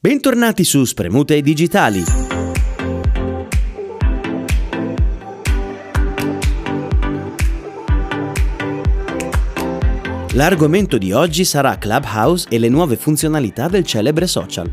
Bentornati 0.00 0.62
su 0.62 0.84
Spremute 0.84 1.40
Digitali. 1.42 2.04
L'argomento 10.34 10.98
di 10.98 11.10
oggi 11.10 11.44
sarà 11.44 11.78
Clubhouse 11.78 12.46
e 12.48 12.60
le 12.60 12.68
nuove 12.68 12.94
funzionalità 12.94 13.66
del 13.66 13.84
celebre 13.84 14.28
social. 14.28 14.70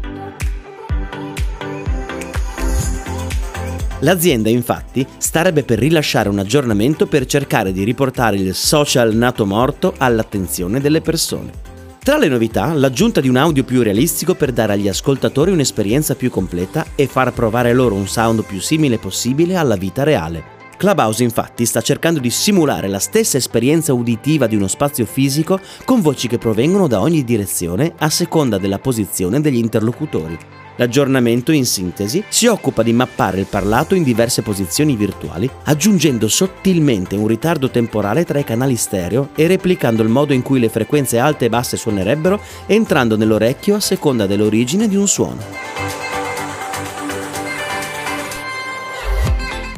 L'azienda 4.02 4.50
infatti 4.50 5.08
starebbe 5.18 5.64
per 5.64 5.80
rilasciare 5.80 6.30
un 6.30 6.38
aggiornamento 6.38 7.08
per 7.08 7.26
cercare 7.26 7.72
di 7.72 7.84
riportare 7.84 8.36
il 8.36 8.54
social 8.54 9.16
nato 9.16 9.48
morto 9.48 9.96
all'attenzione 9.98 10.80
delle 10.80 11.02
persone. 11.02 11.74
Tra 12.06 12.20
le 12.20 12.28
novità, 12.28 12.72
l'aggiunta 12.72 13.20
di 13.20 13.30
un 13.30 13.36
audio 13.36 13.64
più 13.64 13.82
realistico 13.82 14.36
per 14.36 14.52
dare 14.52 14.74
agli 14.74 14.88
ascoltatori 14.88 15.50
un'esperienza 15.50 16.14
più 16.14 16.30
completa 16.30 16.86
e 16.94 17.08
far 17.08 17.34
provare 17.34 17.74
loro 17.74 17.96
un 17.96 18.08
sound 18.08 18.46
più 18.46 18.62
simile 18.62 19.00
possibile 19.00 19.56
alla 19.56 19.76
vita 19.76 20.04
reale. 20.04 20.44
Clubhouse 20.78 21.24
infatti 21.24 21.66
sta 21.66 21.82
cercando 21.82 22.20
di 22.20 22.30
simulare 22.30 22.88
la 22.88 23.00
stessa 23.00 23.38
esperienza 23.38 23.92
uditiva 23.92 24.46
di 24.46 24.56
uno 24.56 24.68
spazio 24.68 25.08
fisico 25.08 25.60
con 25.84 26.02
voci 26.02 26.28
che 26.28 26.38
provengono 26.38 26.86
da 26.86 27.02
ogni 27.02 27.24
direzione 27.24 27.96
a 27.98 28.12
seconda 28.12 28.60
della 28.60 28.78
posizione 28.78 29.42
degli 29.42 29.58
interlocutori. 29.58 30.38
L'aggiornamento, 30.78 31.52
in 31.52 31.66
sintesi, 31.66 32.24
si 32.28 32.48
occupa 32.48 32.84
di 32.84 32.92
mappare 32.92 33.40
il 33.40 33.46
parlato 33.46 33.96
in 33.96 34.04
diverse 34.04 34.42
posizioni 34.42 34.96
virtuali, 34.96 35.50
aggiungendo 35.64 36.28
sottilmente 36.28 37.16
un 37.16 37.28
ritardo 37.28 37.70
temporale 37.70 38.26
tra 38.26 38.40
i 38.40 38.44
canali 38.44 38.76
stereo 38.76 39.30
e 39.36 39.48
replicando 39.48 40.04
il 40.04 40.10
modo 40.10 40.34
in 40.34 40.42
cui 40.42 40.60
le 40.60 40.70
frequenze 40.70 41.18
alte 41.18 41.46
e 41.46 41.50
basse 41.50 41.78
suonerebbero 41.78 42.40
entrando 42.66 43.16
nell'orecchio 43.16 43.76
a 43.76 43.80
seconda 43.80 44.26
dell'origine 44.26 44.88
di 44.88 44.96
un 44.96 45.08
suono. 45.08 45.76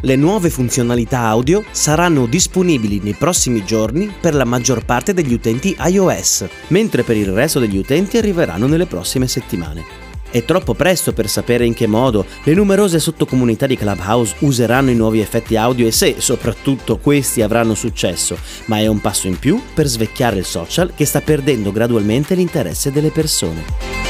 Le 0.02 0.16
nuove 0.16 0.50
funzionalità 0.50 1.22
audio 1.22 1.64
saranno 1.72 2.28
disponibili 2.28 3.00
nei 3.02 3.14
prossimi 3.14 3.66
giorni 3.66 4.14
per 4.20 4.36
la 4.36 4.46
maggior 4.46 4.86
parte 4.86 5.14
degli 5.14 5.34
utenti 5.34 5.76
iOS, 5.78 6.46
mentre 6.68 7.04
per 7.04 7.18
il 7.18 7.30
resto 7.30 7.60
degli 7.60 7.78
utenti 7.78 8.18
arriveranno 8.18 8.68
nelle 8.68 8.86
prossime 8.86 9.28
settimane. 9.28 10.07
È 10.30 10.44
troppo 10.44 10.74
presto 10.74 11.14
per 11.14 11.30
sapere 11.30 11.66
in 11.66 11.74
che 11.74 11.88
modo 11.88 12.26
le 12.44 12.54
numerose 12.54 13.00
sottocomunità 13.00 13.66
di 13.66 13.78
Clubhouse 13.78 14.36
useranno 14.40 14.90
i 14.90 14.96
nuovi 14.96 15.22
effetti 15.22 15.56
audio 15.56 15.88
e 15.88 15.92
se, 15.92 16.16
soprattutto, 16.18 16.98
questi 16.98 17.42
avranno 17.42 17.76
successo, 17.76 18.38
ma 18.66 18.78
è 18.78 18.88
un 18.88 19.00
passo 19.00 19.28
in 19.28 19.40
più 19.40 19.62
per 19.74 19.88
svecchiare 19.88 20.38
il 20.38 20.46
social 20.46 20.94
che 20.94 21.06
sta 21.06 21.22
perdendo 21.22 21.72
gradualmente 21.72 22.36
l'interesse 22.36 22.92
delle 22.92 23.12
persone. 23.12 24.08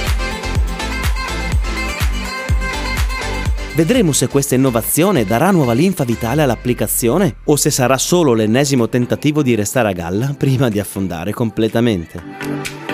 Vedremo 3.76 4.12
se 4.12 4.28
questa 4.28 4.56
innovazione 4.56 5.24
darà 5.24 5.52
nuova 5.52 5.74
linfa 5.74 6.04
vitale 6.04 6.42
all'applicazione 6.42 7.36
o 7.44 7.56
se 7.56 7.70
sarà 7.70 8.00
solo 8.00 8.34
l'ennesimo 8.34 8.90
tentativo 8.90 9.44
di 9.44 9.54
restare 9.54 9.90
a 9.90 9.94
galla 9.94 10.34
prima 10.36 10.68
di 10.68 10.80
affondare 10.80 11.32
completamente. 11.32 12.87